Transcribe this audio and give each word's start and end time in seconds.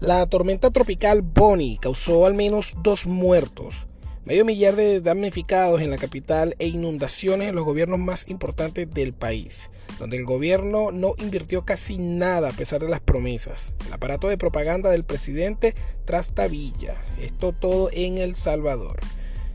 La 0.00 0.24
tormenta 0.26 0.70
tropical 0.70 1.22
Bonnie 1.22 1.76
causó 1.76 2.24
al 2.24 2.34
menos 2.34 2.74
dos 2.84 3.04
muertos, 3.04 3.88
medio 4.24 4.44
millar 4.44 4.76
de 4.76 5.00
damnificados 5.00 5.80
en 5.80 5.90
la 5.90 5.98
capital 5.98 6.54
e 6.60 6.68
inundaciones 6.68 7.48
en 7.48 7.56
los 7.56 7.64
gobiernos 7.64 7.98
más 7.98 8.30
importantes 8.30 8.88
del 8.94 9.12
país, 9.12 9.70
donde 9.98 10.16
el 10.16 10.24
gobierno 10.24 10.92
no 10.92 11.14
invirtió 11.18 11.64
casi 11.64 11.98
nada 11.98 12.50
a 12.50 12.52
pesar 12.52 12.80
de 12.80 12.88
las 12.88 13.00
promesas. 13.00 13.72
El 13.88 13.92
aparato 13.92 14.28
de 14.28 14.38
propaganda 14.38 14.88
del 14.90 15.02
presidente 15.02 15.74
trastabilla. 16.04 16.94
Esto 17.20 17.52
todo 17.52 17.90
en 17.92 18.18
El 18.18 18.36
Salvador. 18.36 19.00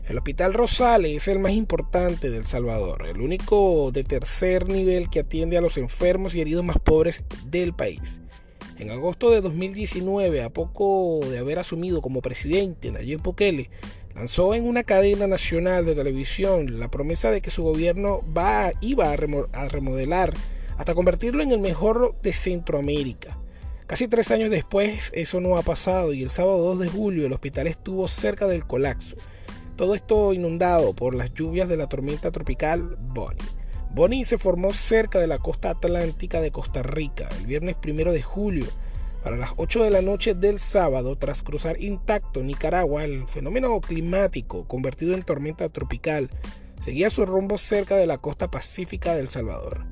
El 0.06 0.18
Hospital 0.18 0.52
Rosales 0.52 1.22
es 1.22 1.28
el 1.28 1.38
más 1.38 1.52
importante 1.52 2.28
de 2.28 2.36
El 2.36 2.44
Salvador, 2.44 3.06
el 3.06 3.22
único 3.22 3.90
de 3.92 4.04
tercer 4.04 4.68
nivel 4.68 5.08
que 5.08 5.20
atiende 5.20 5.56
a 5.56 5.62
los 5.62 5.78
enfermos 5.78 6.34
y 6.34 6.42
heridos 6.42 6.64
más 6.64 6.78
pobres 6.78 7.24
del 7.46 7.72
país. 7.72 8.20
En 8.78 8.90
agosto 8.90 9.30
de 9.30 9.40
2019, 9.40 10.42
a 10.42 10.50
poco 10.50 11.20
de 11.30 11.38
haber 11.38 11.60
asumido 11.60 12.02
como 12.02 12.20
presidente 12.20 12.90
Nayib 12.90 13.22
Bukele, 13.22 13.70
lanzó 14.16 14.54
en 14.54 14.64
una 14.66 14.82
cadena 14.82 15.28
nacional 15.28 15.86
de 15.86 15.94
televisión 15.94 16.80
la 16.80 16.90
promesa 16.90 17.30
de 17.30 17.40
que 17.40 17.50
su 17.50 17.62
gobierno 17.62 18.22
va, 18.36 18.72
iba 18.80 19.12
a 19.12 19.68
remodelar 19.68 20.34
hasta 20.76 20.94
convertirlo 20.94 21.42
en 21.42 21.52
el 21.52 21.60
mejor 21.60 22.16
de 22.22 22.32
Centroamérica. 22.32 23.38
Casi 23.86 24.08
tres 24.08 24.32
años 24.32 24.50
después 24.50 25.12
eso 25.14 25.40
no 25.40 25.56
ha 25.56 25.62
pasado 25.62 26.12
y 26.12 26.22
el 26.22 26.30
sábado 26.30 26.58
2 26.74 26.80
de 26.80 26.88
julio 26.88 27.26
el 27.26 27.32
hospital 27.32 27.68
estuvo 27.68 28.08
cerca 28.08 28.48
del 28.48 28.66
colapso. 28.66 29.14
Todo 29.76 29.94
esto 29.94 30.32
inundado 30.32 30.94
por 30.94 31.14
las 31.14 31.32
lluvias 31.32 31.68
de 31.68 31.76
la 31.76 31.88
tormenta 31.88 32.32
tropical 32.32 32.96
Bonnie. 32.98 33.63
Bonnie 33.94 34.24
se 34.24 34.38
formó 34.38 34.74
cerca 34.74 35.20
de 35.20 35.28
la 35.28 35.38
costa 35.38 35.70
atlántica 35.70 36.40
de 36.40 36.50
Costa 36.50 36.82
Rica 36.82 37.28
el 37.38 37.46
viernes 37.46 37.76
primero 37.76 38.12
de 38.12 38.22
julio. 38.22 38.66
Para 39.22 39.36
las 39.36 39.52
8 39.56 39.84
de 39.84 39.90
la 39.90 40.02
noche 40.02 40.34
del 40.34 40.58
sábado, 40.58 41.16
tras 41.16 41.44
cruzar 41.44 41.80
intacto 41.80 42.42
Nicaragua, 42.42 43.04
el 43.04 43.28
fenómeno 43.28 43.80
climático 43.80 44.66
convertido 44.66 45.14
en 45.14 45.22
tormenta 45.22 45.68
tropical 45.68 46.28
seguía 46.76 47.08
su 47.08 47.24
rumbo 47.24 47.56
cerca 47.56 47.96
de 47.96 48.08
la 48.08 48.18
costa 48.18 48.50
pacífica 48.50 49.14
del 49.14 49.28
Salvador. 49.28 49.86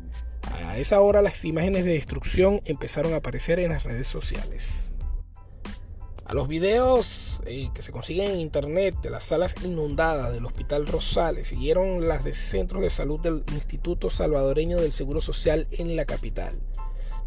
A 0.66 0.78
esa 0.78 1.00
hora 1.00 1.22
las 1.22 1.44
imágenes 1.44 1.84
de 1.84 1.92
destrucción 1.92 2.61
empezaron 2.64 3.14
a 3.14 3.19
aparecer 3.19 3.61
en 3.61 3.70
las 3.70 3.84
redes 3.84 4.09
sociales. 4.09 4.91
Los 6.33 6.48
videos 6.48 7.42
eh, 7.44 7.69
que 7.75 7.83
se 7.83 7.92
consiguen 7.92 8.30
en 8.30 8.41
internet 8.41 8.97
de 9.02 9.11
las 9.11 9.25
salas 9.25 9.55
inundadas 9.62 10.33
del 10.33 10.47
Hospital 10.47 10.86
Rosales 10.86 11.48
siguieron 11.48 12.08
las 12.08 12.25
de 12.25 12.33
centros 12.33 12.80
de 12.80 12.88
salud 12.88 13.20
del 13.20 13.44
Instituto 13.52 14.08
Salvadoreño 14.08 14.80
del 14.80 14.92
Seguro 14.92 15.20
Social 15.20 15.66
en 15.72 15.94
la 15.94 16.06
capital. 16.06 16.58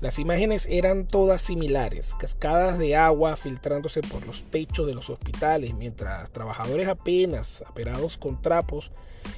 Las 0.02 0.18
imágenes 0.18 0.68
eran 0.72 1.08
todas 1.08 1.42
similares, 1.42 2.16
cascadas 2.18 2.80
de 2.80 2.96
agua 2.96 3.36
filtrándose 3.36 4.02
por 4.02 4.26
los 4.26 4.44
techos 4.46 4.88
de 4.88 4.96
los 4.96 5.12
hospitales, 5.12 5.76
mientras 5.76 6.32
trabajadores 6.32 6.88
apenas 6.88 7.64
aperados 7.68 8.18
con 8.18 8.42
trapos 8.42 8.92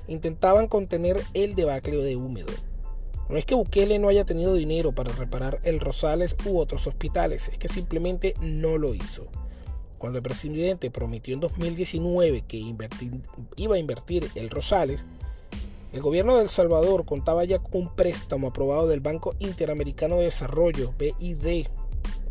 intentaban 0.08 0.70
contener 0.70 1.22
el 1.34 1.56
debacle 1.56 1.98
de 1.98 2.16
húmedo. 2.16 2.54
No 3.28 3.36
es 3.36 3.46
que 3.46 3.56
Bukele 3.56 4.00
no 4.00 4.08
haya 4.08 4.24
tenido 4.24 4.54
dinero 4.54 4.94
para 4.94 5.14
reparar 5.14 5.60
el 5.64 5.82
Rosales 5.82 6.38
u 6.46 6.58
otros 6.58 6.88
hospitales, 6.88 7.50
es 7.50 7.58
que 7.58 7.68
simplemente 7.68 8.34
no 8.40 8.78
lo 8.78 8.94
hizo. 8.94 9.28
Cuando 9.98 10.20
el 10.20 10.24
presidente 10.24 10.92
prometió 10.92 11.34
en 11.34 11.40
2019 11.40 12.44
que 12.48 12.58
iba 13.56 13.76
a 13.76 13.80
invertir 13.80 14.30
el 14.36 14.50
Rosales, 14.50 15.06
el 15.94 16.02
gobierno 16.02 16.36
de 16.36 16.44
El 16.44 16.50
Salvador 16.50 17.06
contaba 17.06 17.44
ya 17.46 17.60
con 17.60 17.82
un 17.82 17.96
préstamo 17.96 18.48
aprobado 18.48 18.88
del 18.88 19.00
Banco 19.00 19.36
Interamericano 19.40 20.18
de 20.18 20.26
Desarrollo, 20.26 20.94
BID, 20.98 21.68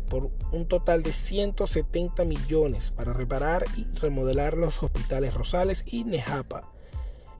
por 0.09 0.31
un 0.51 0.67
total 0.67 1.03
de 1.03 1.11
170 1.11 2.23
millones 2.23 2.91
para 2.91 3.13
reparar 3.13 3.65
y 3.75 3.85
remodelar 3.99 4.55
los 4.55 4.81
hospitales 4.81 5.33
Rosales 5.33 5.83
y 5.85 6.05
Nejapa 6.05 6.71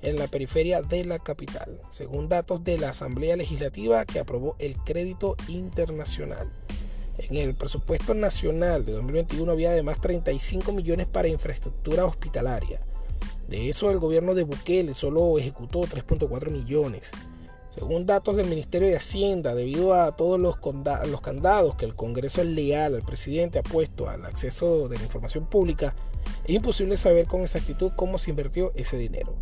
en 0.01 0.17
la 0.17 0.27
periferia 0.27 0.81
de 0.81 1.05
la 1.05 1.19
capital, 1.19 1.79
según 1.89 2.29
datos 2.29 2.63
de 2.63 2.77
la 2.77 2.89
Asamblea 2.89 3.35
Legislativa 3.35 4.05
que 4.05 4.19
aprobó 4.19 4.55
el 4.59 4.75
crédito 4.77 5.35
internacional. 5.47 6.51
En 7.29 7.35
el 7.35 7.55
presupuesto 7.55 8.13
nacional 8.13 8.85
de 8.85 8.93
2021 8.93 9.51
había 9.51 9.71
además 9.71 9.99
35 9.99 10.71
millones 10.71 11.07
para 11.07 11.27
infraestructura 11.27 12.05
hospitalaria. 12.05 12.79
De 13.49 13.69
eso 13.69 13.91
el 13.91 13.99
gobierno 13.99 14.33
de 14.33 14.43
Bukele 14.43 14.93
solo 14.93 15.37
ejecutó 15.37 15.81
3.4 15.81 16.49
millones. 16.49 17.11
Según 17.75 18.05
datos 18.05 18.37
del 18.37 18.47
Ministerio 18.47 18.87
de 18.87 18.95
Hacienda, 18.95 19.53
debido 19.53 19.93
a 19.93 20.15
todos 20.15 20.39
los, 20.39 20.57
candados 21.21 21.75
que 21.75 21.85
el 21.85 21.95
Congreso 21.95 22.43
leal 22.43 22.95
al 22.95 23.03
presidente 23.03 23.59
ha 23.59 23.63
puesto 23.63 24.09
al 24.09 24.25
acceso 24.25 24.87
de 24.87 24.97
la 24.97 25.03
información 25.03 25.45
pública, 25.45 25.93
es 26.45 26.55
imposible 26.55 26.97
saber 26.97 27.27
con 27.27 27.41
exactitud 27.41 27.91
cómo 27.95 28.17
se 28.17 28.31
invirtió 28.31 28.71
ese 28.73 28.97
dinero. 28.97 29.35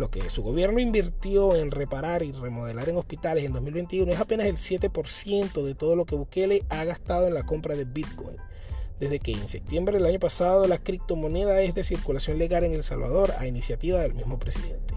Lo 0.00 0.10
que 0.10 0.30
su 0.30 0.42
gobierno 0.42 0.80
invirtió 0.80 1.54
en 1.54 1.70
reparar 1.70 2.22
y 2.22 2.32
remodelar 2.32 2.88
en 2.88 2.96
hospitales 2.96 3.44
en 3.44 3.52
2021 3.52 4.10
es 4.10 4.18
apenas 4.18 4.46
el 4.46 4.56
7% 4.56 5.62
de 5.62 5.74
todo 5.74 5.94
lo 5.94 6.06
que 6.06 6.16
Bukele 6.16 6.64
ha 6.70 6.84
gastado 6.84 7.26
en 7.26 7.34
la 7.34 7.42
compra 7.42 7.76
de 7.76 7.84
Bitcoin. 7.84 8.38
Desde 8.98 9.18
que 9.18 9.32
en 9.32 9.46
septiembre 9.46 9.98
del 9.98 10.06
año 10.06 10.18
pasado 10.18 10.66
la 10.66 10.78
criptomoneda 10.78 11.60
es 11.60 11.74
de 11.74 11.84
circulación 11.84 12.38
legal 12.38 12.64
en 12.64 12.72
El 12.72 12.82
Salvador 12.82 13.34
a 13.38 13.46
iniciativa 13.46 14.00
del 14.00 14.14
mismo 14.14 14.38
presidente. 14.38 14.94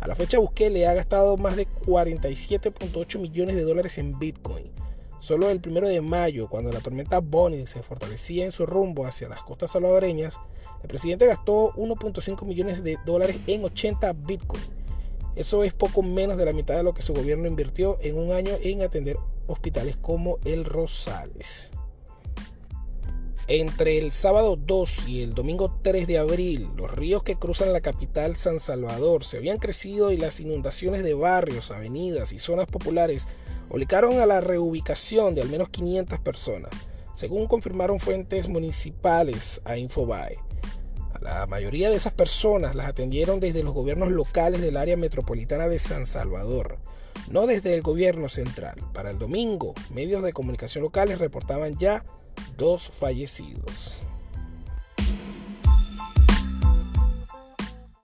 A 0.00 0.08
la 0.08 0.16
fecha 0.16 0.40
Bukele 0.40 0.88
ha 0.88 0.94
gastado 0.94 1.36
más 1.36 1.54
de 1.54 1.68
47.8 1.68 3.20
millones 3.20 3.54
de 3.54 3.62
dólares 3.62 3.98
en 3.98 4.18
Bitcoin 4.18 4.72
Solo 5.24 5.48
el 5.48 5.58
primero 5.58 5.88
de 5.88 6.02
mayo, 6.02 6.48
cuando 6.50 6.70
la 6.70 6.80
tormenta 6.80 7.18
Bonnie 7.18 7.66
se 7.66 7.82
fortalecía 7.82 8.44
en 8.44 8.52
su 8.52 8.66
rumbo 8.66 9.06
hacia 9.06 9.26
las 9.26 9.42
costas 9.42 9.70
salvadoreñas, 9.70 10.38
el 10.82 10.88
presidente 10.88 11.24
gastó 11.24 11.72
1.5 11.76 12.44
millones 12.44 12.84
de 12.84 12.98
dólares 13.06 13.38
en 13.46 13.64
80 13.64 14.12
Bitcoin. 14.12 14.62
Eso 15.34 15.64
es 15.64 15.72
poco 15.72 16.02
menos 16.02 16.36
de 16.36 16.44
la 16.44 16.52
mitad 16.52 16.74
de 16.76 16.82
lo 16.82 16.92
que 16.92 17.00
su 17.00 17.14
gobierno 17.14 17.46
invirtió 17.46 17.96
en 18.02 18.18
un 18.18 18.32
año 18.32 18.52
en 18.62 18.82
atender 18.82 19.16
hospitales 19.46 19.96
como 19.96 20.36
el 20.44 20.66
Rosales. 20.66 21.70
Entre 23.46 23.98
el 23.98 24.10
sábado 24.10 24.56
2 24.56 25.06
y 25.06 25.22
el 25.22 25.34
domingo 25.34 25.78
3 25.82 26.06
de 26.06 26.16
abril, 26.16 26.70
los 26.76 26.90
ríos 26.90 27.22
que 27.22 27.36
cruzan 27.36 27.74
la 27.74 27.82
capital 27.82 28.36
San 28.36 28.58
Salvador 28.58 29.22
se 29.24 29.36
habían 29.36 29.58
crecido 29.58 30.12
y 30.12 30.16
las 30.16 30.40
inundaciones 30.40 31.02
de 31.02 31.12
barrios, 31.12 31.70
avenidas 31.70 32.32
y 32.32 32.38
zonas 32.38 32.66
populares 32.66 33.28
obligaron 33.68 34.18
a 34.18 34.24
la 34.24 34.40
reubicación 34.40 35.34
de 35.34 35.42
al 35.42 35.50
menos 35.50 35.68
500 35.68 36.20
personas, 36.20 36.70
según 37.14 37.46
confirmaron 37.46 38.00
fuentes 38.00 38.48
municipales 38.48 39.60
a 39.66 39.76
Infobae. 39.76 40.38
A 41.12 41.20
la 41.20 41.46
mayoría 41.46 41.90
de 41.90 41.96
esas 41.96 42.14
personas 42.14 42.74
las 42.74 42.88
atendieron 42.88 43.40
desde 43.40 43.62
los 43.62 43.74
gobiernos 43.74 44.10
locales 44.10 44.62
del 44.62 44.78
área 44.78 44.96
metropolitana 44.96 45.68
de 45.68 45.78
San 45.78 46.06
Salvador, 46.06 46.78
no 47.28 47.46
desde 47.46 47.74
el 47.74 47.82
gobierno 47.82 48.30
central. 48.30 48.76
Para 48.94 49.10
el 49.10 49.18
domingo, 49.18 49.74
medios 49.92 50.22
de 50.22 50.32
comunicación 50.32 50.82
locales 50.82 51.18
reportaban 51.18 51.76
ya 51.76 52.04
dos 52.56 52.86
fallecidos. 52.86 54.03